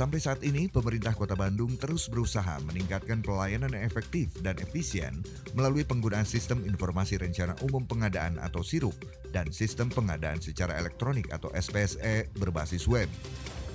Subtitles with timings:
[0.00, 5.20] Sampai saat ini, pemerintah Kota Bandung terus berusaha meningkatkan pelayanan yang efektif dan efisien
[5.52, 8.96] melalui penggunaan sistem informasi rencana umum pengadaan atau SIRUP
[9.28, 13.12] dan sistem pengadaan secara elektronik atau SPSE berbasis web.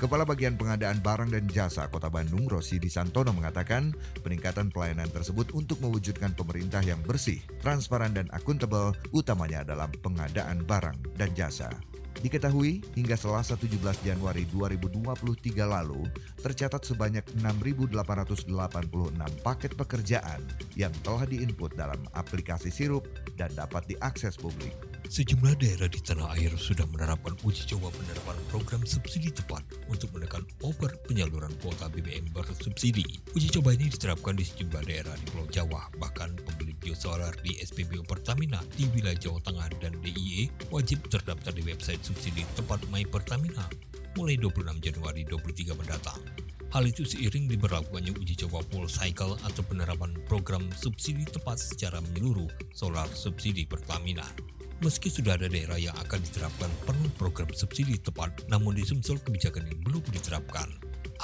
[0.01, 3.93] Kepala Bagian Pengadaan Barang dan Jasa Kota Bandung, Rosi Disantono mengatakan,
[4.25, 10.97] peningkatan pelayanan tersebut untuk mewujudkan pemerintah yang bersih, transparan dan akuntabel, utamanya dalam pengadaan barang
[11.21, 11.69] dan jasa.
[12.25, 16.09] Diketahui, hingga Selasa 17 Januari 2023 lalu,
[16.41, 18.49] tercatat sebanyak 6.886
[19.45, 20.41] paket pekerjaan
[20.73, 23.05] yang telah diinput dalam aplikasi Sirup
[23.37, 24.73] dan dapat diakses publik.
[25.05, 30.41] Sejumlah daerah di tanah air sudah menerapkan uji coba penerapan program subsidi tepat untuk menekan
[30.65, 33.21] over penyaluran kuota BBM bersubsidi.
[33.37, 36.64] Uji coba ini diterapkan di sejumlah daerah di Pulau Jawa, bahkan pembeli
[36.95, 42.47] biosolar di SPBU Pertamina di wilayah Jawa Tengah dan DIE wajib terdaftar di website subsidi
[42.55, 43.67] tepat My Pertamina
[44.15, 46.23] mulai 26 Januari 2023 mendatang.
[46.71, 52.47] Hal itu seiring diberlakukannya uji coba full cycle atau penerapan program subsidi tepat secara menyeluruh
[52.71, 54.23] solar subsidi Pertamina.
[54.79, 59.67] Meski sudah ada daerah yang akan diterapkan penuh program subsidi tepat, namun di Sumsel kebijakan
[59.67, 60.71] ini belum diterapkan.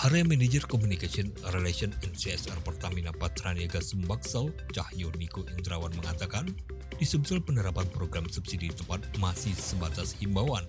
[0.08, 3.12] Area Manager Communication Relation and CSR Pertamina
[3.52, 6.48] Patraniaga Sumbaksel, Cahyo Niko Indrawan mengatakan,
[6.96, 10.64] di Sumsel penerapan program subsidi tepat masih sebatas himbauan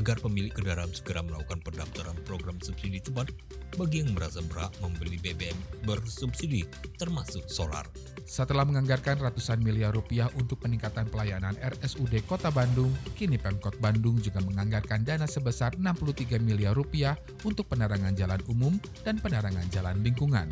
[0.00, 3.28] agar pemilik kendaraan segera melakukan pendaftaran program subsidi tepat
[3.76, 5.52] bagi yang merasa berhak membeli BBM
[5.84, 6.64] bersubsidi
[6.96, 7.84] termasuk solar.
[8.24, 14.40] Setelah menganggarkan ratusan miliar rupiah untuk peningkatan pelayanan RSUD Kota Bandung, kini Pemkot Bandung juga
[14.40, 17.12] menganggarkan dana sebesar 63 miliar rupiah
[17.44, 20.48] untuk penerangan jalan umum dan penerangan jalan lingkungan.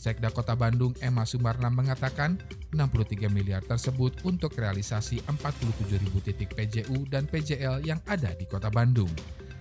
[0.00, 2.40] Sekda Kota Bandung Emma Sumarna mengatakan
[2.72, 8.72] 63 miliar tersebut untuk realisasi 47 ribu titik PJU dan PJL yang ada di Kota
[8.72, 9.12] Bandung.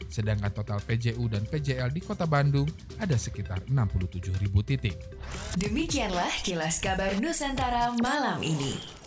[0.08, 2.72] Sedangkan total PJU dan PJL di Kota Bandung
[3.04, 4.96] ada sekitar 67 ribu titik.
[5.60, 8.99] Demikianlah kilas kabar Nusantara malam ini.